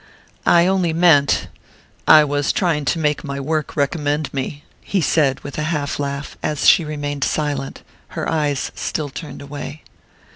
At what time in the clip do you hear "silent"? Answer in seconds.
7.23-7.83